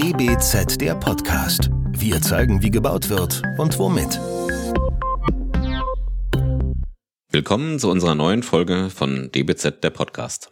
[0.00, 1.70] DBZ der Podcast.
[1.90, 4.20] Wir zeigen, wie gebaut wird und womit.
[7.32, 10.50] Willkommen zu unserer neuen Folge von DBZ der Podcast.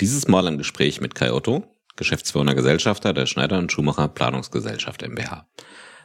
[0.00, 1.64] Dieses Mal im Gespräch mit Kai Otto,
[1.96, 5.48] Geschäftsführer Gesellschafter der Schneider und Schumacher Planungsgesellschaft MBH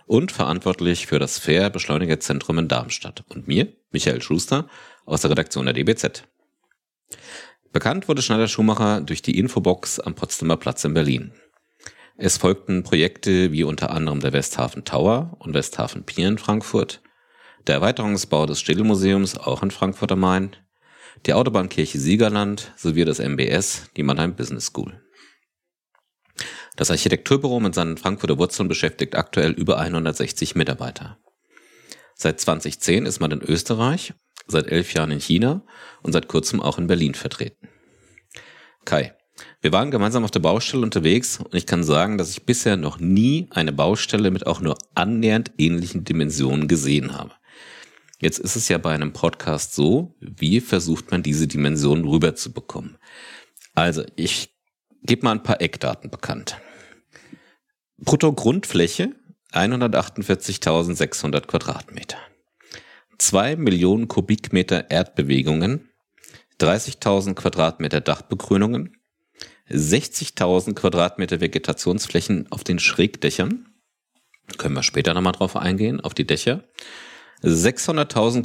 [0.07, 4.67] und verantwortlich für das Fair Beschleunigerzentrum in Darmstadt und mir, Michael Schuster,
[5.05, 6.23] aus der Redaktion der DBZ.
[7.71, 11.33] Bekannt wurde Schneider Schumacher durch die Infobox am Potsdamer Platz in Berlin.
[12.19, 17.03] Es folgten Projekte wie unter anderem der Westhafen Tower und Westhafen Pier in Frankfurt,
[17.67, 20.55] der Erweiterungsbau des Städelmuseums auch in Frankfurt am Main,
[21.27, 24.99] die Autobahnkirche Siegerland sowie das MBS, die Mannheim Business School.
[26.75, 31.19] Das Architekturbüro mit seinen Frankfurter Wurzeln beschäftigt aktuell über 160 Mitarbeiter.
[32.15, 34.15] Seit 2010 ist man in Österreich,
[34.47, 35.63] seit elf Jahren in China
[36.01, 37.67] und seit kurzem auch in Berlin vertreten.
[38.85, 39.16] Kai,
[39.61, 42.99] wir waren gemeinsam auf der Baustelle unterwegs und ich kann sagen, dass ich bisher noch
[42.99, 47.31] nie eine Baustelle mit auch nur annähernd ähnlichen Dimensionen gesehen habe.
[48.19, 52.97] Jetzt ist es ja bei einem Podcast so, wie versucht man diese Dimensionen rüberzubekommen?
[53.75, 54.55] Also, ich
[55.03, 56.57] gebe mal ein paar Eckdaten bekannt.
[57.97, 59.15] Brutto-Grundfläche
[59.53, 62.17] 148.600 Quadratmeter.
[63.19, 65.89] 2 Millionen Kubikmeter Erdbewegungen,
[66.59, 68.96] 30.000 Quadratmeter Dachbegrünungen,
[69.69, 73.67] 60.000 Quadratmeter Vegetationsflächen auf den Schrägdächern.
[74.57, 76.63] Können wir später nochmal drauf eingehen, auf die Dächer.
[77.43, 78.43] 600.000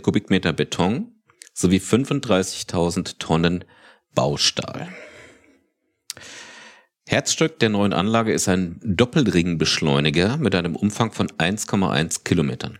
[0.00, 1.14] Kubikmeter Beton
[1.54, 3.64] sowie 35.000 Tonnen
[4.14, 4.88] Baustahl.
[7.06, 12.78] Herzstück der neuen Anlage ist ein Doppelringbeschleuniger mit einem Umfang von 1,1 Kilometern.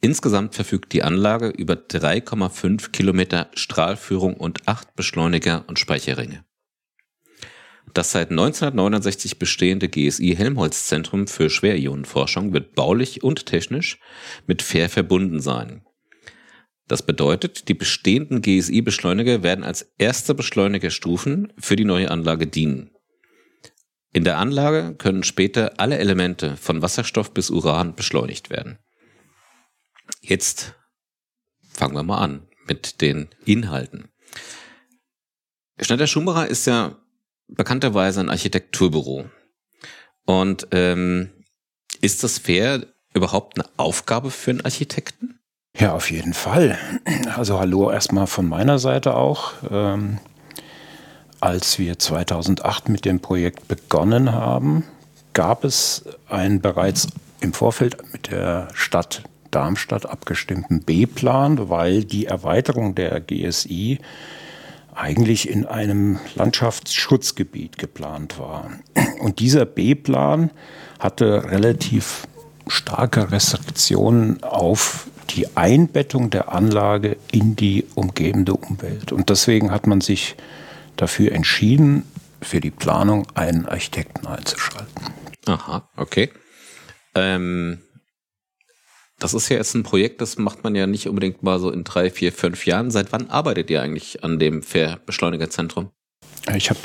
[0.00, 6.44] Insgesamt verfügt die Anlage über 3,5 Kilometer Strahlführung und acht Beschleuniger und Speicherringe.
[7.94, 13.98] Das seit 1969 bestehende GSI Helmholtz Zentrum für Schwerionenforschung wird baulich und technisch
[14.46, 15.84] mit Fair verbunden sein.
[16.88, 22.90] Das bedeutet, die bestehenden GSI-Beschleuniger werden als erste Beschleunigerstufen für die neue Anlage dienen.
[24.12, 28.78] In der Anlage können später alle Elemente von Wasserstoff bis Uran beschleunigt werden.
[30.20, 30.74] Jetzt
[31.70, 34.10] fangen wir mal an mit den Inhalten.
[35.80, 37.01] Schneider Schumacher ist ja
[37.54, 39.26] bekannterweise ein Architekturbüro.
[40.24, 41.30] Und ähm,
[42.00, 45.38] ist das fair überhaupt eine Aufgabe für einen Architekten?
[45.78, 46.78] Ja, auf jeden Fall.
[47.34, 49.52] Also hallo erstmal von meiner Seite auch.
[49.70, 50.18] Ähm,
[51.40, 54.84] als wir 2008 mit dem Projekt begonnen haben,
[55.32, 57.08] gab es einen bereits
[57.40, 63.98] im Vorfeld mit der Stadt Darmstadt abgestimmten B-Plan, weil die Erweiterung der GSI
[64.94, 68.70] eigentlich in einem Landschaftsschutzgebiet geplant war.
[69.20, 70.50] Und dieser B-Plan
[70.98, 72.26] hatte relativ
[72.68, 79.12] starke Restriktionen auf die Einbettung der Anlage in die umgebende Umwelt.
[79.12, 80.36] Und deswegen hat man sich
[80.96, 82.04] dafür entschieden,
[82.42, 85.06] für die Planung einen Architekten einzuschalten.
[85.46, 86.30] Aha, okay.
[87.14, 87.82] Ähm,
[89.22, 91.84] das ist ja jetzt ein Projekt, das macht man ja nicht unbedingt mal so in
[91.84, 92.90] drei, vier, fünf Jahren.
[92.90, 95.90] Seit wann arbeitet ihr eigentlich an dem Fair-Beschleunigerzentrum?
[96.56, 96.80] Ich habe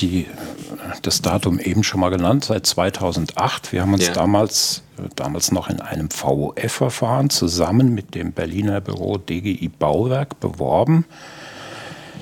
[1.02, 3.72] das Datum eben schon mal genannt, seit 2008.
[3.72, 4.14] Wir haben uns ja.
[4.14, 4.84] damals,
[5.16, 11.06] damals noch in einem VOF-Verfahren zusammen mit dem Berliner Büro DGI Bauwerk beworben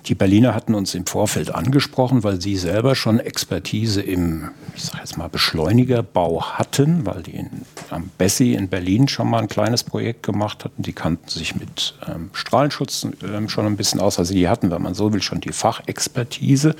[0.07, 4.99] die Berliner hatten uns im Vorfeld angesprochen, weil sie selber schon Expertise im, ich sag
[4.99, 7.49] jetzt mal, Beschleunigerbau hatten, weil die in,
[7.89, 10.83] am Bessi in Berlin schon mal ein kleines Projekt gemacht hatten.
[10.83, 14.19] Die kannten sich mit ähm, Strahlenschutz ähm, schon ein bisschen aus.
[14.19, 16.75] Also die hatten, wenn man so will, schon die Fachexpertise.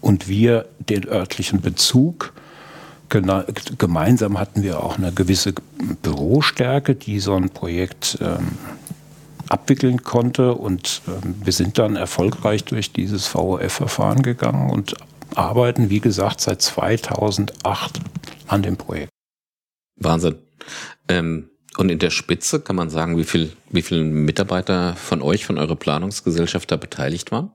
[0.00, 2.32] Und wir den örtlichen Bezug.
[3.08, 5.52] Gemeinsam hatten wir auch eine gewisse
[6.02, 8.56] Bürostärke, die so ein Projekt ähm,
[9.52, 10.54] abwickeln konnte.
[10.54, 14.94] Und ähm, wir sind dann erfolgreich durch dieses VOF-Verfahren gegangen und
[15.34, 18.00] arbeiten, wie gesagt, seit 2008
[18.48, 19.10] an dem Projekt.
[19.96, 20.36] Wahnsinn.
[21.08, 25.46] Ähm, und in der Spitze kann man sagen, wie viel, wie viele Mitarbeiter von euch,
[25.46, 27.52] von eurer Planungsgesellschaft da beteiligt waren?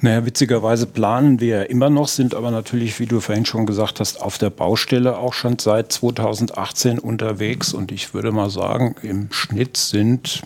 [0.00, 3.98] Naja, witzigerweise planen wir ja immer noch, sind aber natürlich, wie du vorhin schon gesagt
[3.98, 7.74] hast, auf der Baustelle auch schon seit 2018 unterwegs.
[7.74, 10.42] Und ich würde mal sagen, im Schnitt sind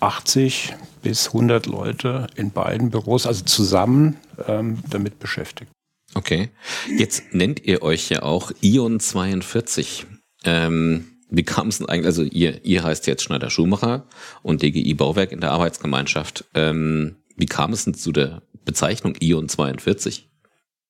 [0.00, 4.16] 80 bis 100 Leute in beiden Büros, also zusammen
[4.48, 5.70] ähm, damit beschäftigt.
[6.14, 6.50] Okay.
[6.96, 10.06] Jetzt nennt ihr euch ja auch Ion 42.
[10.44, 12.06] Ähm, wie kam es denn eigentlich?
[12.06, 14.06] Also ihr, ihr heißt jetzt Schneider Schumacher
[14.42, 16.44] und DGI Bauwerk in der Arbeitsgemeinschaft.
[16.54, 20.28] Ähm, wie kam es denn zu der Bezeichnung Ion 42?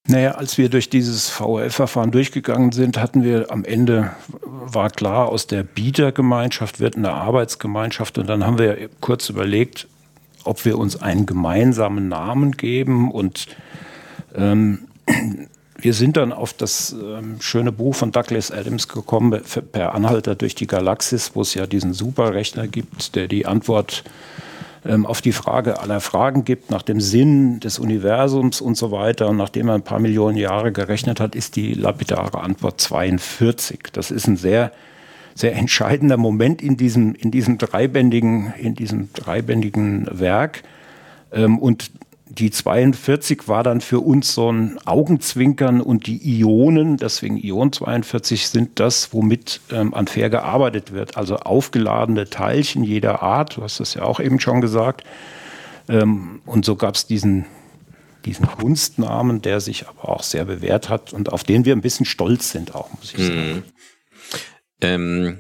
[0.06, 4.10] Naja, als wir durch dieses VOF-Verfahren durchgegangen sind, hatten wir am Ende,
[4.42, 8.18] war klar, aus der Bietergemeinschaft wird eine Arbeitsgemeinschaft.
[8.18, 9.88] Und dann haben wir kurz überlegt,
[10.44, 13.10] ob wir uns einen gemeinsamen Namen geben.
[13.10, 13.46] Und
[14.34, 14.88] ähm,
[15.78, 19.40] wir sind dann auf das ähm, schöne Buch von Douglas Adams gekommen,
[19.72, 24.04] per Anhalter durch die Galaxis, wo es ja diesen Superrechner gibt, der die Antwort
[24.86, 29.28] ähm, auf die Frage aller Fragen gibt, nach dem Sinn des Universums und so weiter.
[29.28, 33.88] Und nachdem er ein paar Millionen Jahre gerechnet hat, ist die lapidare Antwort 42.
[33.92, 34.72] Das ist ein sehr
[35.34, 40.62] sehr entscheidender Moment in diesem, in diesem dreibändigen, in diesem dreibändigen Werk.
[41.32, 41.90] Ähm, und
[42.38, 48.48] die 42 war dann für uns so ein Augenzwinkern und die Ionen, deswegen Ion 42,
[48.48, 51.16] sind das, womit ähm, an Fair gearbeitet wird.
[51.16, 55.04] Also aufgeladene Teilchen jeder Art, du hast das ja auch eben schon gesagt.
[55.88, 57.46] Ähm, und so gab es diesen,
[58.24, 62.06] diesen Kunstnamen, der sich aber auch sehr bewährt hat und auf den wir ein bisschen
[62.06, 63.54] stolz sind auch, muss ich sagen.
[63.54, 63.62] Mhm.
[64.80, 65.38] Ähm,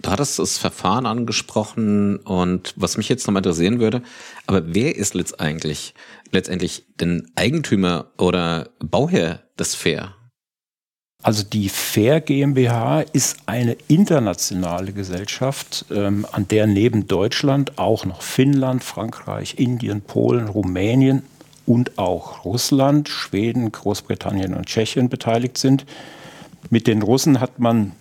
[0.00, 4.02] Du hattest das Verfahren angesprochen und was mich jetzt nochmal interessieren würde,
[4.46, 5.94] aber wer ist letztendlich,
[6.30, 10.14] letztendlich denn Eigentümer oder Bauherr des Fair?
[11.20, 18.22] Also die Fair GmbH ist eine internationale Gesellschaft, ähm, an der neben Deutschland auch noch
[18.22, 21.24] Finnland, Frankreich, Indien, Polen, Rumänien
[21.66, 25.84] und auch Russland, Schweden, Großbritannien und Tschechien beteiligt sind.
[26.70, 27.92] Mit den Russen hat man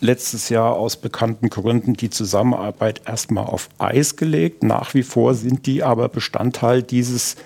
[0.00, 4.62] letztes Jahr aus bekannten Gründen die Zusammenarbeit erstmal auf Eis gelegt.
[4.62, 7.36] Nach wie vor sind die aber Bestandteil dieses,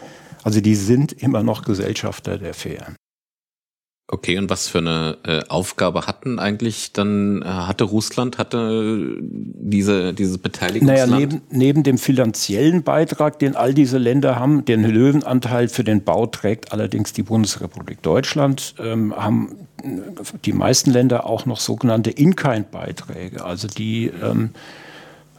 [0.43, 2.95] also die sind immer noch Gesellschafter der Fair.
[4.07, 10.13] Okay, und was für eine äh, Aufgabe hatten eigentlich dann, äh, hatte Russland, hatte diese,
[10.13, 11.11] dieses Beteiligungsland?
[11.11, 16.05] Naja, neben, neben dem finanziellen Beitrag, den all diese Länder haben, den Löwenanteil für den
[16.05, 19.57] Bau trägt allerdings die Bundesrepublik Deutschland, ähm, haben
[20.45, 23.43] die meisten Länder auch noch sogenannte In-Kind-Beiträge.
[23.43, 24.51] Also die ähm,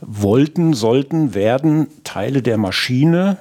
[0.01, 3.37] wollten, sollten, werden Teile der Maschine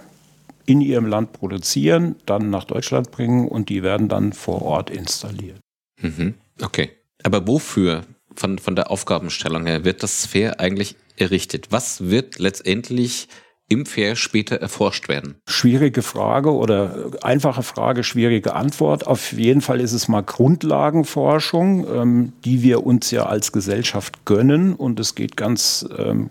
[0.67, 5.61] in ihrem Land produzieren, dann nach Deutschland bringen und die werden dann vor Ort installiert.
[6.01, 6.35] Mhm.
[6.63, 6.91] Okay.
[7.23, 8.03] Aber wofür
[8.35, 11.69] von, von der Aufgabenstellung her wird das Fair eigentlich errichtet?
[11.71, 13.29] Was wird letztendlich
[13.69, 15.37] im Fair später erforscht werden?
[15.49, 19.07] Schwierige Frage oder einfache Frage, schwierige Antwort.
[19.07, 24.75] Auf jeden Fall ist es mal Grundlagenforschung, ähm, die wir uns ja als Gesellschaft gönnen.
[24.75, 26.29] Und es geht ganz, ähm,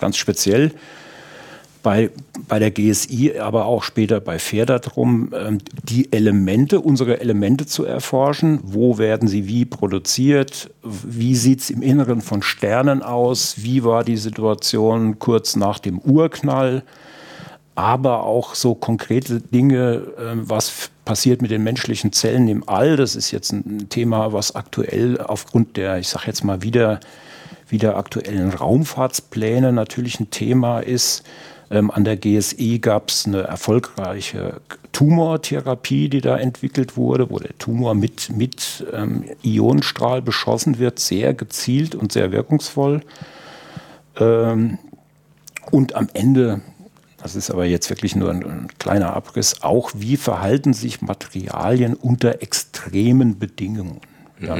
[0.00, 0.72] ganz speziell
[1.82, 2.10] bei,
[2.48, 7.84] bei der GSI, aber auch später bei FAIR darum, ähm, die Elemente, unsere Elemente zu
[7.84, 8.60] erforschen.
[8.62, 10.70] Wo werden sie wie produziert?
[10.82, 13.56] Wie sieht es im Inneren von Sternen aus?
[13.58, 16.82] Wie war die Situation kurz nach dem Urknall?
[17.74, 22.96] Aber auch so konkrete Dinge, ähm, was passiert mit den menschlichen Zellen im All.
[22.96, 27.00] Das ist jetzt ein Thema, was aktuell aufgrund der, ich sage jetzt mal wieder,
[27.70, 31.24] wieder aktuellen Raumfahrtspläne natürlich ein Thema ist.
[31.70, 34.60] Ähm, an der GSI gab es eine erfolgreiche
[34.92, 41.34] Tumortherapie, die da entwickelt wurde, wo der Tumor mit, mit ähm, Ionenstrahl beschossen wird, sehr
[41.34, 43.02] gezielt und sehr wirkungsvoll.
[44.18, 44.78] Ähm,
[45.70, 46.62] und am Ende,
[47.18, 51.94] das ist aber jetzt wirklich nur ein, ein kleiner Abriss, auch wie verhalten sich Materialien
[51.94, 54.00] unter extremen Bedingungen.
[54.40, 54.56] Ja.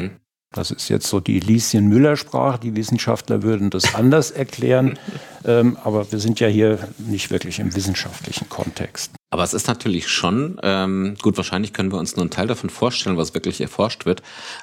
[0.52, 2.59] Das ist jetzt so die Lieschen-Müller-Sprache.
[2.61, 4.99] Die Wissenschaftler würden das anders erklären.
[5.45, 9.12] ähm, aber wir sind ja hier nicht wirklich im wissenschaftlichen Kontext.
[9.31, 12.71] Aber es ist natürlich schon, ähm, gut, wahrscheinlich können wir uns nur einen Teil davon
[12.71, 14.23] vorstellen, was wirklich erforscht wird.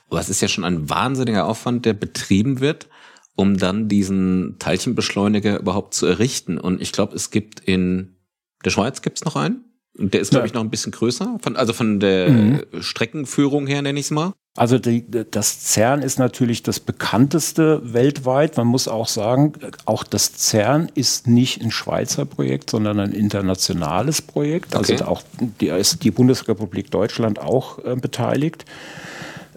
[0.09, 2.87] Aber es ist ja schon ein wahnsinniger Aufwand, der betrieben wird,
[3.35, 6.57] um dann diesen Teilchenbeschleuniger überhaupt zu errichten.
[6.57, 8.15] Und ich glaube, es gibt in
[8.63, 9.65] der Schweiz gibt es noch einen.
[9.97, 11.37] Und der ist, glaube ich, noch ein bisschen größer.
[11.41, 12.61] Von, also von der mhm.
[12.79, 14.33] Streckenführung her, nenne ich es mal.
[14.57, 18.55] Also die, das CERN ist natürlich das bekannteste weltweit.
[18.55, 19.51] Man muss auch sagen,
[19.83, 24.73] auch das CERN ist nicht ein Schweizer Projekt, sondern ein internationales Projekt.
[24.73, 25.01] Also okay.
[25.01, 25.23] Also auch
[25.59, 28.63] die, ist die Bundesrepublik Deutschland auch äh, beteiligt.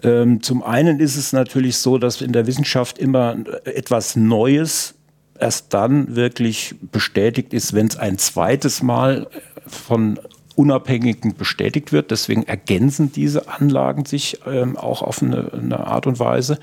[0.03, 4.95] Ähm, zum einen ist es natürlich so, dass in der Wissenschaft immer etwas Neues
[5.39, 9.27] erst dann wirklich bestätigt ist, wenn es ein zweites Mal
[9.65, 10.19] von
[10.59, 12.11] Unabhängigen bestätigt wird.
[12.11, 16.59] Deswegen ergänzen diese Anlagen sich ähm, auch auf eine, eine Art und Weise.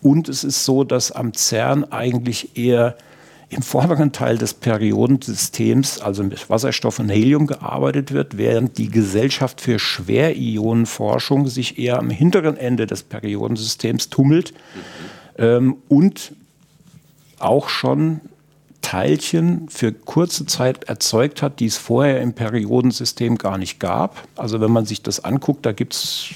[0.00, 2.96] Und es ist so, dass am CERN eigentlich eher
[3.50, 9.60] im vorderen Teil des Periodensystems, also mit Wasserstoff und Helium gearbeitet wird, während die Gesellschaft
[9.60, 15.44] für Schwerionenforschung sich eher am hinteren Ende des Periodensystems tummelt mhm.
[15.44, 16.34] ähm, und
[17.40, 18.20] auch schon
[18.94, 24.28] Teilchen für kurze Zeit erzeugt hat, die es vorher im Periodensystem gar nicht gab.
[24.36, 26.28] Also wenn man sich das anguckt, da gibt es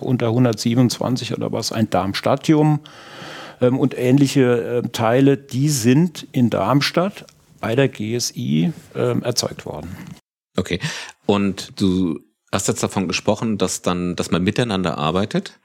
[0.00, 2.80] unter 127 oder was ein Darmstadium
[3.60, 7.26] ähm, und ähnliche äh, Teile, die sind in Darmstadt
[7.60, 9.94] bei der GSI äh, erzeugt worden.
[10.56, 10.80] Okay.
[11.26, 12.20] Und du
[12.50, 15.60] hast jetzt davon gesprochen, dass dann, dass man miteinander arbeitet.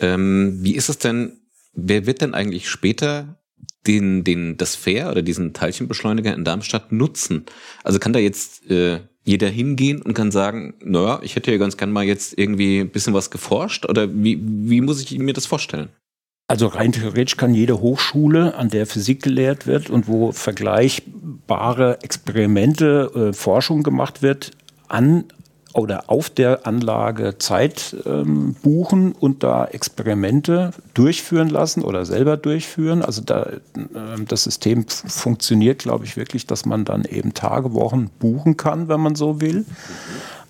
[0.00, 1.42] Ähm, wie ist es denn,
[1.74, 3.36] wer wird denn eigentlich später
[3.86, 7.44] den, den, das Fair oder diesen Teilchenbeschleuniger in Darmstadt nutzen?
[7.84, 11.76] Also kann da jetzt äh, jeder hingehen und kann sagen, naja, ich hätte ja ganz
[11.76, 15.46] gern mal jetzt irgendwie ein bisschen was geforscht oder wie, wie muss ich mir das
[15.46, 15.88] vorstellen?
[16.48, 23.10] Also rein theoretisch kann jede Hochschule, an der Physik gelehrt wird und wo vergleichbare Experimente,
[23.30, 24.52] äh, Forschung gemacht wird,
[24.86, 25.24] an
[25.76, 33.02] oder auf der Anlage Zeit ähm, buchen und da Experimente durchführen lassen oder selber durchführen.
[33.02, 33.58] Also da, äh,
[34.26, 39.00] das System funktioniert, glaube ich, wirklich, dass man dann eben Tage, Wochen buchen kann, wenn
[39.00, 39.66] man so will.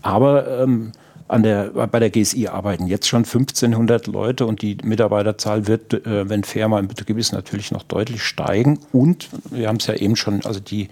[0.01, 0.93] Aber ähm,
[1.29, 6.29] an der, bei der GSI arbeiten jetzt schon 1500 Leute und die Mitarbeiterzahl wird, äh,
[6.29, 8.79] wenn Fair im Betrieb ist, natürlich noch deutlich steigen.
[8.93, 10.89] Und wir haben es ja eben schon, also die,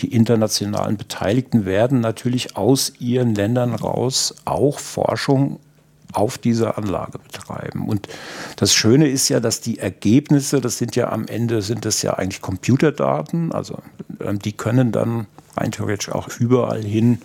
[0.00, 5.58] die internationalen Beteiligten werden natürlich aus ihren Ländern raus auch Forschung
[6.12, 7.88] auf dieser Anlage betreiben.
[7.88, 8.08] Und
[8.56, 12.14] das Schöne ist ja, dass die Ergebnisse, das sind ja am Ende, sind das ja
[12.14, 13.78] eigentlich Computerdaten, also
[14.20, 15.26] ähm, die können dann
[15.56, 17.18] rein theoretisch auch überall hin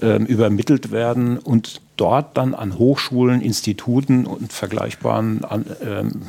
[0.00, 6.22] ähm, übermittelt werden und dort dann an Hochschulen, Instituten und vergleichbaren an, ähm,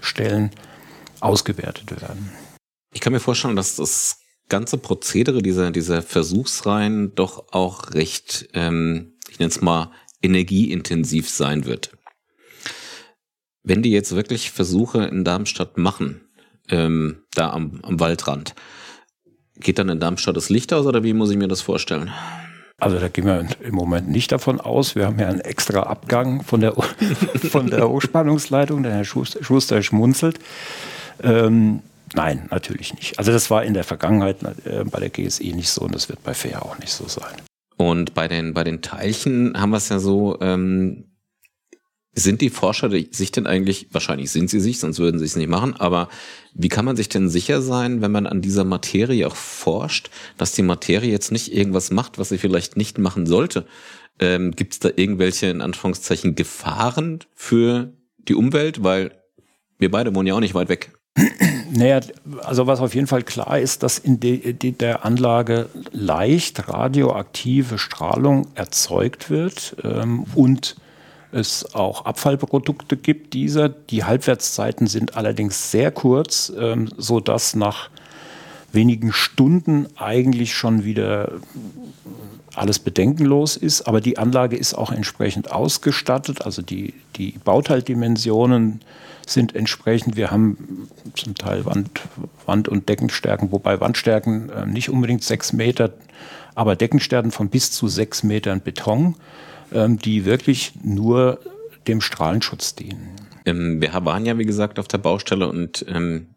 [0.00, 0.50] Stellen
[1.20, 2.30] ausgewertet werden.
[2.92, 4.18] Ich kann mir vorstellen, dass das
[4.48, 9.90] ganze Prozedere dieser, dieser Versuchsreihen doch auch recht, ähm, ich nenne es mal,
[10.22, 11.96] energieintensiv sein wird.
[13.62, 16.20] Wenn die jetzt wirklich Versuche in Darmstadt machen,
[16.68, 18.54] ähm, da am, am Waldrand,
[19.56, 22.10] geht dann in Darmstadt das Licht aus oder wie muss ich mir das vorstellen?
[22.80, 24.94] Also da gehen wir im Moment nicht davon aus.
[24.94, 26.72] Wir haben ja einen extra Abgang von der,
[27.50, 28.82] von der Hochspannungsleitung.
[28.82, 30.38] Der Herr Schuster, schmunzelt.
[31.22, 31.80] Ähm,
[32.14, 33.18] nein, natürlich nicht.
[33.18, 36.22] Also das war in der Vergangenheit äh, bei der GSI nicht so und das wird
[36.24, 37.34] bei FAIR auch nicht so sein.
[37.76, 41.04] Und bei den, bei den Teilchen haben wir es ja so, ähm,
[42.22, 45.48] sind die Forscher sich denn eigentlich, wahrscheinlich sind sie sich, sonst würden sie es nicht
[45.48, 46.08] machen, aber
[46.54, 50.52] wie kann man sich denn sicher sein, wenn man an dieser Materie auch forscht, dass
[50.52, 53.66] die Materie jetzt nicht irgendwas macht, was sie vielleicht nicht machen sollte?
[54.18, 58.82] Ähm, Gibt es da irgendwelche, in Anführungszeichen, Gefahren für die Umwelt?
[58.82, 59.12] Weil
[59.78, 60.92] wir beide wohnen ja auch nicht weit weg.
[61.72, 62.00] Naja,
[62.42, 67.78] also was auf jeden Fall klar ist, dass in de, de, der Anlage leicht radioaktive
[67.78, 70.76] Strahlung erzeugt wird ähm, und
[71.32, 73.68] es auch Abfallprodukte gibt dieser.
[73.68, 77.90] Die Halbwertszeiten sind allerdings sehr kurz, ähm, so dass nach
[78.72, 81.32] wenigen Stunden eigentlich schon wieder
[82.54, 83.82] alles bedenkenlos ist.
[83.82, 86.42] Aber die Anlage ist auch entsprechend ausgestattet.
[86.42, 88.80] Also die, die Bauteildimensionen
[89.26, 90.16] sind entsprechend.
[90.16, 91.90] Wir haben zum Teil Wand,
[92.46, 95.92] Wand- und Deckenstärken, wobei Wandstärken äh, nicht unbedingt sechs Meter,
[96.54, 99.14] aber Deckenstärken von bis zu sechs Metern Beton
[99.72, 101.38] die wirklich nur
[101.86, 103.16] dem Strahlenschutz dienen.
[103.46, 106.34] Ähm, wir waren ja, wie gesagt, auf der Baustelle und ähm,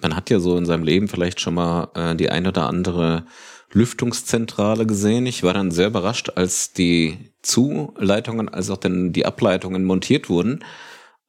[0.00, 3.26] man hat ja so in seinem Leben vielleicht schon mal äh, die ein oder andere
[3.72, 5.26] Lüftungszentrale gesehen.
[5.26, 10.64] Ich war dann sehr überrascht, als die Zuleitungen, als auch dann die Ableitungen montiert wurden,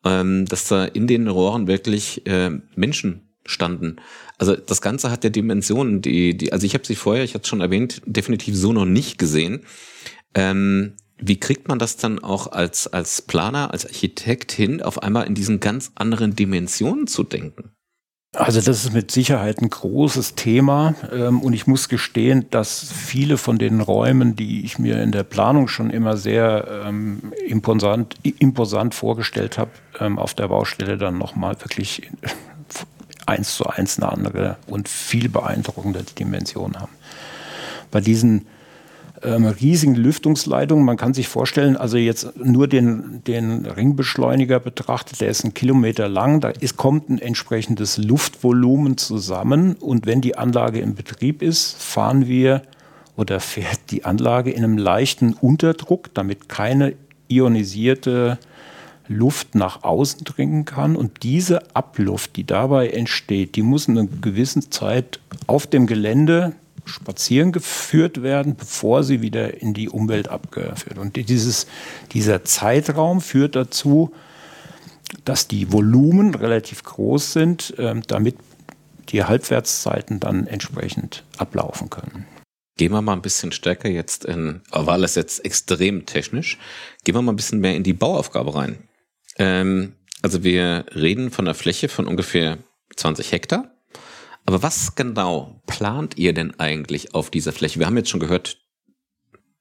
[0.06, 3.98] ähm, dass da in den Rohren wirklich äh, Menschen standen.
[4.38, 7.44] Also das Ganze hat ja Dimensionen, die, die, also ich habe sie vorher, ich hatte
[7.44, 9.66] es schon erwähnt, definitiv so noch nicht gesehen.
[10.34, 10.96] Ähm,
[11.28, 15.36] wie kriegt man das dann auch als, als Planer, als Architekt hin, auf einmal in
[15.36, 17.72] diesen ganz anderen Dimensionen zu denken?
[18.36, 23.38] Also das ist mit Sicherheit ein großes Thema ähm, und ich muss gestehen, dass viele
[23.38, 28.96] von den Räumen, die ich mir in der Planung schon immer sehr ähm, imposant, imposant
[28.96, 32.10] vorgestellt habe, ähm, auf der Baustelle dann nochmal wirklich
[33.28, 36.94] eins zu eins eine andere und viel beeindruckende Dimension haben.
[37.92, 38.48] Bei diesen
[39.24, 40.86] ähm, riesigen Lüftungsleitungen.
[40.86, 46.08] Man kann sich vorstellen, also jetzt nur den, den Ringbeschleuniger betrachtet, der ist ein Kilometer
[46.08, 51.76] lang, da ist, kommt ein entsprechendes Luftvolumen zusammen und wenn die Anlage in Betrieb ist,
[51.82, 52.62] fahren wir
[53.16, 56.94] oder fährt die Anlage in einem leichten Unterdruck, damit keine
[57.28, 58.40] ionisierte
[59.08, 60.96] Luft nach außen dringen kann.
[60.96, 66.54] Und diese Abluft, die dabei entsteht, die muss in einer gewissen Zeit auf dem Gelände
[66.86, 70.98] spazieren geführt werden, bevor sie wieder in die Umwelt abgeführt.
[70.98, 71.68] Und dieses,
[72.12, 74.14] dieser Zeitraum führt dazu,
[75.26, 78.36] dass die Volumen relativ groß sind, ähm, damit
[79.10, 82.26] die Halbwertszeiten dann entsprechend ablaufen können.
[82.78, 86.58] Gehen wir mal ein bisschen stärker jetzt in, war alles jetzt extrem technisch,
[87.04, 88.88] gehen wir mal ein bisschen mehr in die Bauaufgabe rein.
[89.38, 92.58] Ähm, also wir reden von einer Fläche von ungefähr
[92.96, 93.73] 20 Hektar.
[94.46, 97.80] Aber was genau plant ihr denn eigentlich auf dieser Fläche?
[97.80, 98.58] Wir haben jetzt schon gehört,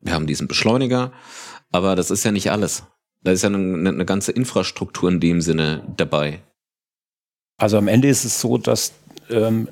[0.00, 1.12] wir haben diesen Beschleuniger,
[1.70, 2.84] aber das ist ja nicht alles.
[3.22, 6.40] Da ist ja eine, eine ganze Infrastruktur in dem Sinne dabei.
[7.56, 8.92] Also am Ende ist es so, dass
[9.30, 9.68] ähm,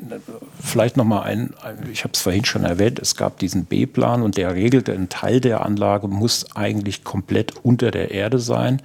[0.61, 1.55] vielleicht nochmal ein,
[1.93, 5.41] ich habe es vorhin schon erwähnt, es gab diesen B-Plan und der regelte, ein Teil
[5.41, 8.81] der Anlage muss eigentlich komplett unter der Erde sein.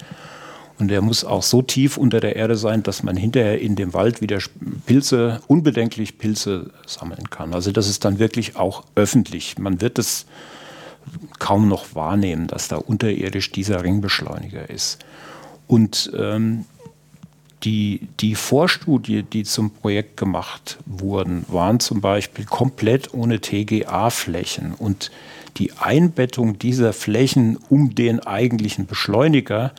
[0.78, 3.94] Und der muss auch so tief unter der Erde sein, dass man hinterher in dem
[3.94, 4.38] Wald wieder
[4.84, 7.54] Pilze, unbedenklich Pilze sammeln kann.
[7.54, 9.58] Also das ist dann wirklich auch öffentlich.
[9.58, 10.26] Man wird es
[11.38, 14.98] kaum noch wahrnehmen, dass da unterirdisch dieser Ringbeschleuniger ist.
[15.66, 16.66] Und ähm,
[17.64, 24.74] die, die Vorstudie, die zum Projekt gemacht wurden, waren zum Beispiel komplett ohne TGA-Flächen.
[24.74, 25.10] Und
[25.56, 29.72] die Einbettung dieser Flächen um den eigentlichen Beschleuniger,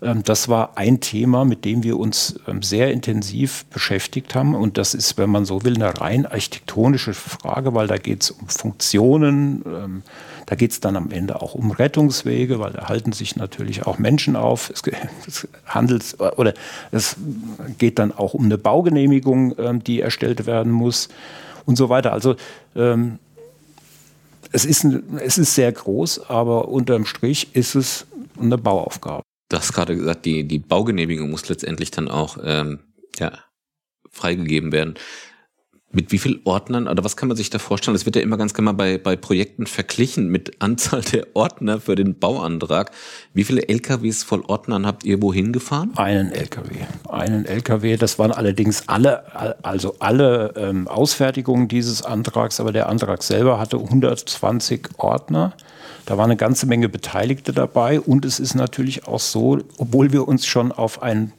[0.00, 4.54] das war ein Thema, mit dem wir uns ähm, sehr intensiv beschäftigt haben.
[4.54, 8.30] Und das ist, wenn man so will, eine rein architektonische Frage, weil da geht es
[8.30, 10.02] um Funktionen, ähm,
[10.44, 13.98] da geht es dann am Ende auch um Rettungswege, weil da halten sich natürlich auch
[13.98, 14.70] Menschen auf.
[14.70, 14.82] Es,
[15.26, 16.52] es handelt oder
[16.92, 17.16] es
[17.78, 21.08] geht dann auch um eine Baugenehmigung, ähm, die erstellt werden muss
[21.64, 22.12] und so weiter.
[22.12, 22.36] Also
[22.74, 23.18] ähm,
[24.52, 28.06] es ist, es ist sehr groß, aber unterm Strich ist es
[28.40, 29.25] eine Bauaufgabe.
[29.48, 32.80] Du hast gerade gesagt, die, die Baugenehmigung muss letztendlich dann auch ähm,
[33.18, 33.44] ja,
[34.10, 34.94] freigegeben werden
[35.92, 37.94] mit wie viel Ordnern oder was kann man sich da vorstellen?
[37.94, 41.80] Das wird ja immer ganz gerne mal bei, bei Projekten verglichen mit Anzahl der Ordner
[41.80, 42.90] für den Bauantrag.
[43.32, 45.92] Wie viele LKWs voll Ordnern habt ihr wohin gefahren?
[45.96, 46.74] Einen LKW.
[47.08, 47.96] Einen LKW.
[47.96, 53.78] Das waren allerdings alle, also alle ähm, Ausfertigungen dieses Antrags, aber der Antrag selber hatte
[53.78, 55.54] 120 Ordner.
[56.04, 60.28] Da war eine ganze Menge Beteiligte dabei und es ist natürlich auch so, obwohl wir
[60.28, 61.32] uns schon auf einen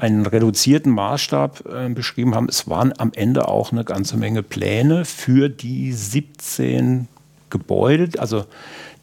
[0.00, 2.48] einen reduzierten Maßstab äh, beschrieben haben.
[2.48, 7.06] Es waren am Ende auch eine ganze Menge Pläne für die 17
[7.50, 8.46] Gebäude, also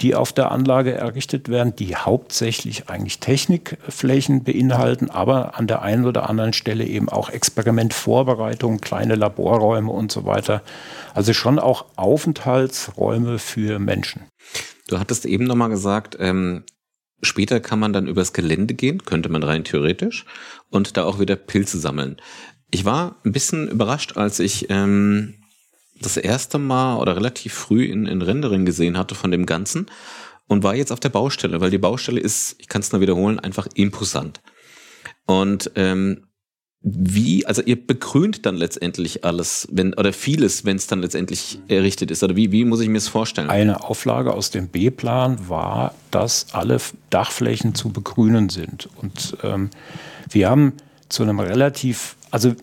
[0.01, 6.05] die auf der Anlage errichtet werden, die hauptsächlich eigentlich Technikflächen beinhalten, aber an der einen
[6.05, 10.61] oder anderen Stelle eben auch Experimentvorbereitungen, kleine Laborräume und so weiter.
[11.13, 14.23] Also schon auch Aufenthaltsräume für Menschen.
[14.87, 16.63] Du hattest eben nochmal gesagt, ähm,
[17.21, 20.25] Später kann man dann übers Gelände gehen, könnte man rein theoretisch,
[20.69, 22.17] und da auch wieder Pilze sammeln.
[22.69, 25.35] Ich war ein bisschen überrascht, als ich ähm,
[26.01, 29.87] das erste Mal oder relativ früh in, in Rendering gesehen hatte von dem Ganzen
[30.47, 33.39] und war jetzt auf der Baustelle, weil die Baustelle ist, ich kann es nur wiederholen,
[33.39, 34.41] einfach imposant.
[35.25, 36.26] Und ähm,
[36.81, 42.11] wie, also ihr begrünt dann letztendlich alles, wenn, oder vieles, wenn es dann letztendlich errichtet
[42.11, 43.49] ist, oder wie, wie muss ich mir es vorstellen?
[43.49, 46.77] Eine Auflage aus dem B-Plan war, dass alle
[47.09, 48.89] Dachflächen zu begrünen sind.
[49.01, 49.69] Und ähm,
[50.29, 50.73] wir haben
[51.09, 52.53] zu einem relativ, also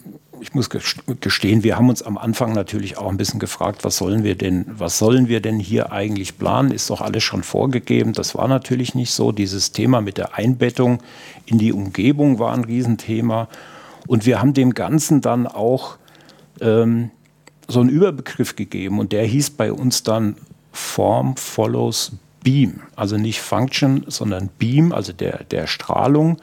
[0.40, 0.68] ich muss
[1.20, 4.66] gestehen, wir haben uns am Anfang natürlich auch ein bisschen gefragt, was sollen wir denn,
[4.68, 6.70] was sollen wir denn hier eigentlich planen?
[6.70, 8.12] Ist doch alles schon vorgegeben.
[8.12, 9.32] Das war natürlich nicht so.
[9.32, 11.02] Dieses Thema mit der Einbettung
[11.46, 13.48] in die Umgebung war ein Riesenthema.
[14.06, 15.96] Und wir haben dem Ganzen dann auch
[16.60, 17.10] ähm,
[17.66, 20.36] so einen Überbegriff gegeben und der hieß bei uns dann
[20.72, 22.12] Form follows
[22.42, 22.80] Beam.
[22.94, 26.36] Also nicht Function, sondern Beam, also der, der Strahlung.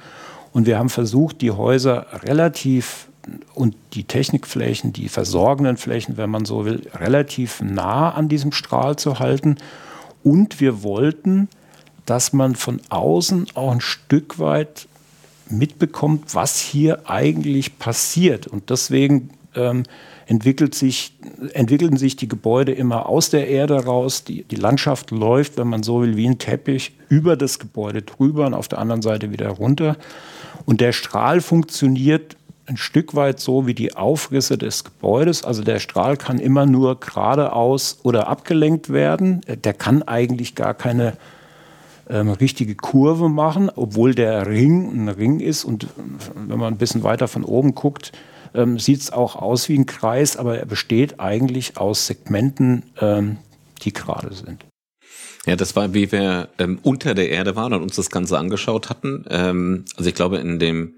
[0.51, 3.07] Und wir haben versucht, die Häuser relativ
[3.53, 8.95] und die Technikflächen, die versorgenden Flächen, wenn man so will, relativ nah an diesem Strahl
[8.95, 9.57] zu halten.
[10.23, 11.47] Und wir wollten,
[12.05, 14.87] dass man von außen auch ein Stück weit
[15.51, 18.47] mitbekommt, was hier eigentlich passiert.
[18.47, 19.83] Und deswegen ähm,
[20.27, 21.13] entwickelt sich,
[21.53, 24.23] entwickeln sich die Gebäude immer aus der Erde raus.
[24.23, 28.45] Die, die Landschaft läuft, wenn man so will, wie ein Teppich über das Gebäude drüber
[28.45, 29.97] und auf der anderen Seite wieder runter.
[30.65, 32.37] Und der Strahl funktioniert
[32.67, 35.43] ein Stück weit so wie die Aufrisse des Gebäudes.
[35.43, 39.41] Also der Strahl kann immer nur geradeaus oder abgelenkt werden.
[39.47, 41.13] Der kann eigentlich gar keine
[42.11, 45.63] ähm, richtige Kurve machen, obwohl der Ring ein Ring ist.
[45.63, 45.87] Und
[46.35, 48.11] wenn man ein bisschen weiter von oben guckt,
[48.53, 53.37] ähm, sieht es auch aus wie ein Kreis, aber er besteht eigentlich aus Segmenten, ähm,
[53.83, 54.65] die gerade sind.
[55.45, 58.89] Ja, das war, wie wir ähm, unter der Erde waren und uns das Ganze angeschaut
[58.89, 59.25] hatten.
[59.29, 60.93] Ähm, also ich glaube, in dem,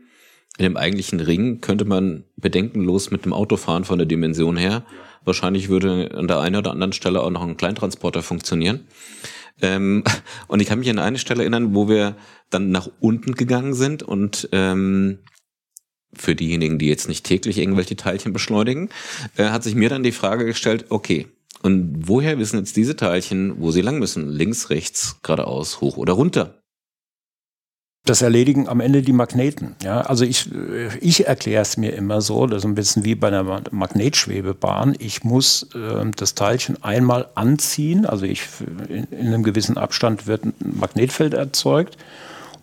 [0.58, 4.84] in dem eigentlichen Ring könnte man bedenkenlos mit dem Auto fahren von der Dimension her.
[5.24, 8.82] Wahrscheinlich würde an der einen oder anderen Stelle auch noch ein Kleintransporter funktionieren.
[9.62, 10.04] Ähm,
[10.48, 12.16] und ich kann mich an eine Stelle erinnern, wo wir
[12.50, 15.20] dann nach unten gegangen sind und ähm,
[16.16, 18.90] für diejenigen, die jetzt nicht täglich irgendwelche Teilchen beschleunigen,
[19.36, 21.28] äh, hat sich mir dann die Frage gestellt, okay,
[21.62, 24.28] und woher wissen jetzt diese Teilchen, wo sie lang müssen?
[24.28, 26.63] Links, rechts, geradeaus, hoch oder runter?
[28.06, 29.78] Das erledigen am Ende die Magneten.
[29.82, 30.50] Ja, also ich,
[31.00, 34.96] ich erkläre es mir immer so, das ist ein bisschen wie bei einer Magnetschwebebahn.
[35.00, 38.42] Ich muss äh, das Teilchen einmal anziehen, also ich,
[38.90, 41.98] in, in einem gewissen Abstand wird ein Magnetfeld erzeugt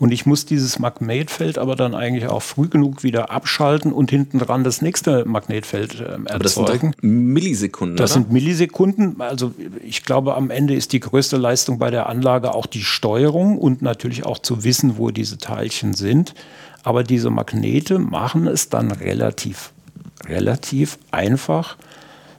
[0.01, 4.39] und ich muss dieses Magnetfeld aber dann eigentlich auch früh genug wieder abschalten und hinten
[4.39, 6.25] dran das nächste Magnetfeld äh, erzeugen.
[6.31, 7.97] Aber das sind Millisekunden.
[7.99, 8.21] Das oder?
[8.21, 9.21] sind Millisekunden.
[9.21, 9.53] Also
[9.85, 13.83] ich glaube, am Ende ist die größte Leistung bei der Anlage auch die Steuerung und
[13.83, 16.35] natürlich auch zu wissen, wo diese Teilchen sind.
[16.83, 19.73] Aber diese Magnete machen es dann relativ,
[20.27, 21.77] relativ einfach.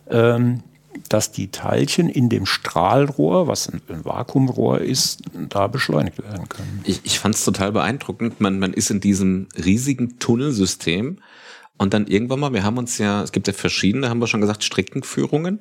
[0.09, 0.63] Ähm,
[1.11, 6.81] dass die Teilchen in dem Strahlrohr, was ein, ein Vakuumrohr ist, da beschleunigt werden können.
[6.85, 8.39] Ich, ich fand es total beeindruckend.
[8.39, 11.17] Man, man ist in diesem riesigen Tunnelsystem
[11.77, 14.39] und dann irgendwann mal, wir haben uns ja, es gibt ja verschiedene, haben wir schon
[14.39, 15.59] gesagt, Streckenführungen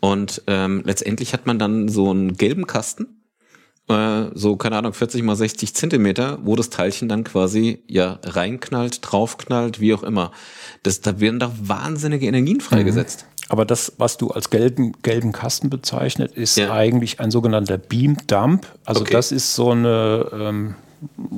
[0.00, 3.22] und ähm, letztendlich hat man dann so einen gelben Kasten,
[3.88, 9.00] äh, so keine Ahnung, 40 mal 60 Zentimeter, wo das Teilchen dann quasi ja reinknallt,
[9.02, 10.32] draufknallt, wie auch immer.
[10.82, 13.26] Das, da werden doch wahnsinnige Energien freigesetzt.
[13.28, 13.35] Mhm.
[13.48, 16.72] Aber das, was du als gelben, gelben Kasten bezeichnet, ist ja.
[16.72, 18.66] eigentlich ein sogenannter Beam Dump.
[18.84, 19.12] Also okay.
[19.12, 20.74] das ist so eine, ähm,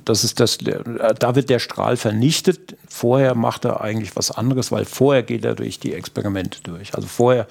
[0.05, 2.77] das ist das, da wird der Strahl vernichtet.
[2.89, 6.95] Vorher macht er eigentlich was anderes, weil vorher geht er durch die Experimente durch.
[6.95, 7.47] Also vorher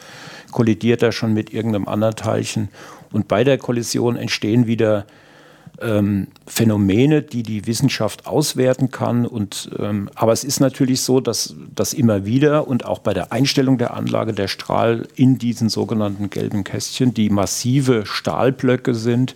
[0.51, 2.69] kollidiert er schon mit irgendeinem anderen Teilchen
[3.11, 5.05] und bei der Kollision entstehen wieder
[5.81, 9.25] ähm, Phänomene, die die Wissenschaft auswerten kann.
[9.25, 13.31] Und, ähm, aber es ist natürlich so, dass, dass immer wieder und auch bei der
[13.31, 19.35] Einstellung der Anlage der Strahl in diesen sogenannten gelben Kästchen, die massive Stahlblöcke sind,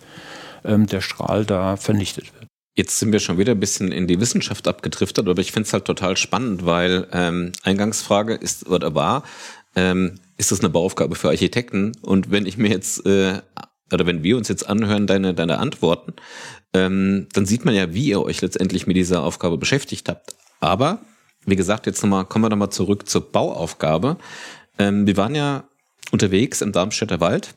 [0.63, 2.47] ähm, der Strahl da vernichtet wird.
[2.75, 5.73] Jetzt sind wir schon wieder ein bisschen in die Wissenschaft abgedriftet, aber ich finde es
[5.73, 9.23] halt total spannend, weil ähm, Eingangsfrage ist oder war,
[9.75, 11.91] ähm, ist das eine Bauaufgabe für Architekten?
[12.01, 13.41] Und wenn ich mir jetzt äh,
[13.91, 16.13] oder wenn wir uns jetzt anhören, deine, deine Antworten,
[16.73, 20.35] ähm, dann sieht man ja, wie ihr euch letztendlich mit dieser Aufgabe beschäftigt habt.
[20.59, 20.99] Aber,
[21.45, 24.17] wie gesagt, jetzt nochmal, kommen wir nochmal zurück zur Bauaufgabe.
[24.77, 25.65] Ähm, wir waren ja
[26.11, 27.55] unterwegs im Darmstädter Wald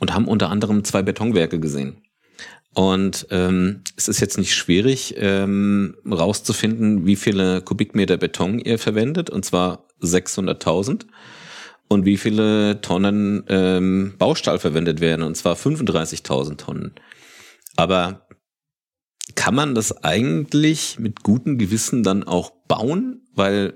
[0.00, 2.02] und haben unter anderem zwei Betonwerke gesehen.
[2.74, 9.30] Und ähm, es ist jetzt nicht schwierig, ähm, rauszufinden, wie viele Kubikmeter Beton ihr verwendet,
[9.30, 11.06] und zwar 600.000
[11.88, 16.94] und wie viele Tonnen ähm, Baustahl verwendet werden, und zwar 35.000 Tonnen.
[17.76, 18.26] Aber
[19.34, 23.22] kann man das eigentlich mit gutem Gewissen dann auch bauen?
[23.34, 23.74] Weil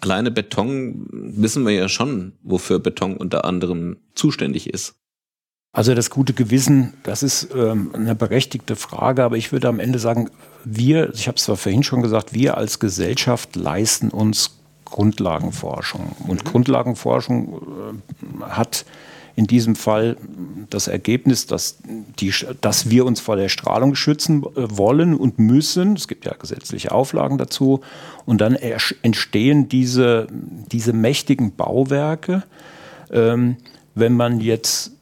[0.00, 4.96] alleine Beton wissen wir ja schon, wofür Beton unter anderem zuständig ist.
[5.74, 9.98] Also das gute Gewissen, das ist ähm, eine berechtigte Frage, aber ich würde am Ende
[9.98, 10.28] sagen,
[10.64, 14.61] wir, ich habe es zwar vorhin schon gesagt, wir als Gesellschaft leisten uns
[14.92, 16.14] Grundlagenforschung.
[16.28, 16.48] Und mhm.
[16.48, 17.54] Grundlagenforschung
[18.40, 18.84] äh, hat
[19.34, 20.18] in diesem Fall
[20.68, 21.78] das Ergebnis, dass,
[22.20, 25.96] die, dass wir uns vor der Strahlung schützen äh, wollen und müssen.
[25.96, 27.80] Es gibt ja gesetzliche Auflagen dazu.
[28.26, 30.26] Und dann entstehen diese,
[30.70, 32.44] diese mächtigen Bauwerke.
[33.10, 33.56] Ähm,
[33.94, 34.92] wenn man jetzt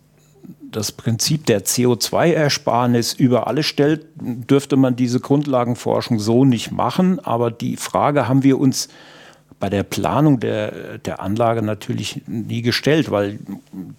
[0.70, 7.18] das Prinzip der CO2-Ersparnis über alles stellt, dürfte man diese Grundlagenforschung so nicht machen.
[7.18, 8.88] Aber die Frage haben wir uns
[9.61, 13.38] bei der Planung der, der Anlage natürlich nie gestellt, weil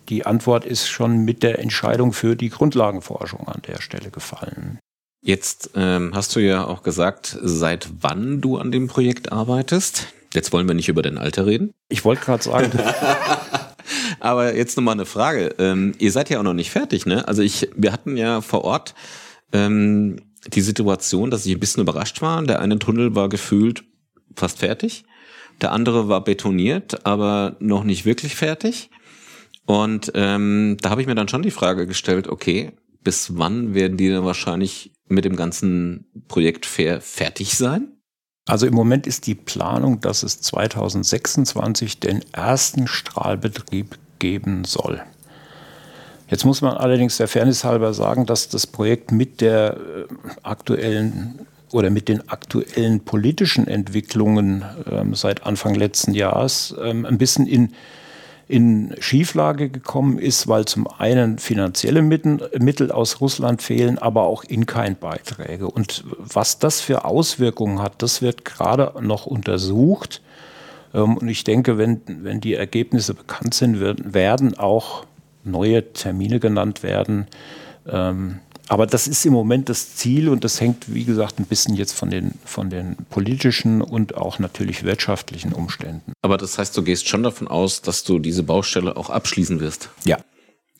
[0.09, 4.79] die Antwort ist schon mit der Entscheidung für die Grundlagenforschung an der Stelle gefallen.
[5.23, 10.07] Jetzt ähm, hast du ja auch gesagt, seit wann du an dem Projekt arbeitest.
[10.33, 11.71] Jetzt wollen wir nicht über dein Alter reden.
[11.89, 12.71] Ich wollte gerade sagen.
[14.19, 15.53] Aber jetzt nochmal eine Frage.
[15.59, 17.27] Ähm, ihr seid ja auch noch nicht fertig, ne?
[17.27, 18.95] Also ich, wir hatten ja vor Ort
[19.53, 22.41] ähm, die Situation, dass ich ein bisschen überrascht war.
[22.43, 23.83] Der eine Tunnel war gefühlt
[24.35, 25.03] fast fertig.
[25.61, 28.89] Der andere war betoniert, aber noch nicht wirklich fertig.
[29.65, 32.71] Und ähm, da habe ich mir dann schon die Frage gestellt, okay,
[33.03, 37.87] bis wann werden die dann wahrscheinlich mit dem ganzen Projekt fair fertig sein?
[38.47, 45.01] Also im Moment ist die Planung, dass es 2026 den ersten Strahlbetrieb geben soll.
[46.27, 50.05] Jetzt muss man allerdings der Fairness halber sagen, dass das Projekt mit der äh,
[50.43, 57.47] aktuellen oder mit den aktuellen politischen Entwicklungen ähm, seit Anfang letzten Jahres ähm, ein bisschen
[57.47, 57.73] in,
[58.47, 64.43] in Schieflage gekommen ist, weil zum einen finanzielle Mittel, Mittel aus Russland fehlen, aber auch
[64.43, 65.67] in kein Beiträge.
[65.67, 70.21] Und was das für Auswirkungen hat, das wird gerade noch untersucht.
[70.93, 75.05] Ähm, und ich denke, wenn, wenn die Ergebnisse bekannt sind, werden, werden auch
[75.43, 77.27] neue Termine genannt werden.
[77.87, 78.39] Ähm,
[78.71, 81.91] aber das ist im Moment das Ziel und das hängt, wie gesagt, ein bisschen jetzt
[81.91, 86.13] von den, von den politischen und auch natürlich wirtschaftlichen Umständen.
[86.21, 89.89] Aber das heißt, du gehst schon davon aus, dass du diese Baustelle auch abschließen wirst?
[90.05, 90.19] Ja.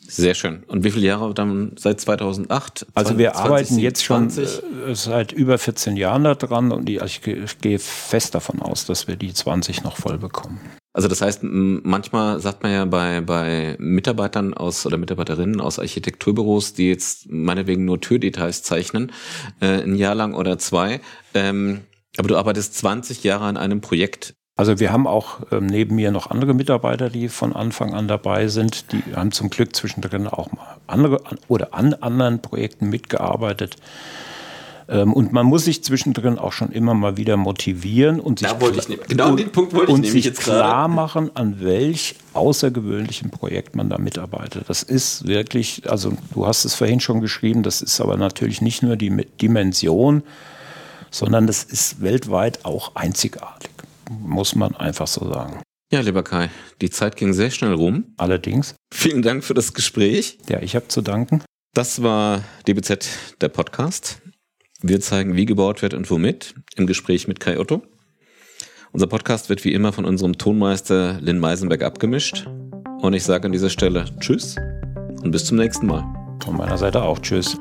[0.07, 0.63] Sehr schön.
[0.67, 2.85] Und wie viele Jahre dann seit 2008?
[2.93, 7.59] Also wir 20, arbeiten jetzt schon äh, seit über 14 Jahren daran und ich, ich
[7.59, 10.61] gehe fest davon aus, dass wir die 20 noch voll bekommen.
[10.93, 16.73] Also das heißt, manchmal sagt man ja bei, bei Mitarbeitern aus oder Mitarbeiterinnen aus Architekturbüros,
[16.73, 19.11] die jetzt meinetwegen nur Türdetails zeichnen,
[19.61, 20.99] äh, ein Jahr lang oder zwei,
[21.33, 21.81] ähm,
[22.17, 24.35] aber du arbeitest 20 Jahre an einem Projekt.
[24.57, 28.47] Also wir haben auch ähm, neben mir noch andere Mitarbeiter, die von Anfang an dabei
[28.49, 28.91] sind.
[28.91, 33.77] Die haben zum Glück zwischendrin auch mal andere oder an anderen Projekten mitgearbeitet.
[34.91, 38.49] Ähm, und man muss sich zwischendrin auch schon immer mal wieder motivieren und sich,
[39.07, 44.65] genau und, und sich klar machen, an welch außergewöhnlichen Projekt man da mitarbeitet.
[44.67, 48.83] Das ist wirklich, also du hast es vorhin schon geschrieben, das ist aber natürlich nicht
[48.83, 50.23] nur die Dimension,
[51.09, 53.71] sondern das ist weltweit auch einzigartig,
[54.09, 55.61] muss man einfach so sagen.
[55.93, 56.49] Ja, lieber Kai,
[56.81, 58.13] die Zeit ging sehr schnell rum.
[58.17, 58.75] Allerdings.
[58.93, 60.37] Vielen Dank für das Gespräch.
[60.47, 61.43] Ja, ich habe zu danken.
[61.73, 63.09] Das war DBZ,
[63.41, 64.20] der Podcast.
[64.83, 67.83] Wir zeigen, wie gebaut wird und womit im Gespräch mit Kai Otto.
[68.91, 72.47] Unser Podcast wird wie immer von unserem Tonmeister Lynn Meisenberg abgemischt.
[72.99, 74.55] Und ich sage an dieser Stelle Tschüss
[75.21, 76.03] und bis zum nächsten Mal.
[76.43, 77.57] Von meiner Seite auch Tschüss.